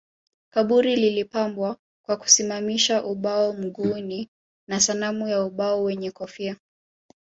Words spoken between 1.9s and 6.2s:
kwa kusimamisha ubao mguuni na sanamu ya ubao wenye